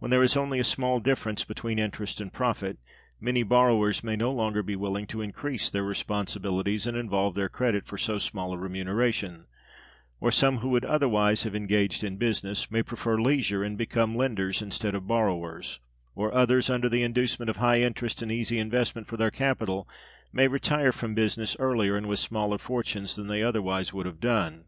[0.00, 2.76] When there is only a small difference between interest and profit,
[3.18, 7.86] many borrowers may no longer be willing to increase their responsibilities and involve their credit
[7.86, 9.46] for so small a remuneration:
[10.20, 14.60] or some, who would otherwise have engaged in business, may prefer leisure, and become lenders
[14.60, 15.80] instead of borrowers:
[16.14, 19.88] or others, under the inducement of high interest and easy investment for their capital,
[20.34, 24.66] may retire from business earlier, and with smaller fortunes, than they otherwise would have done.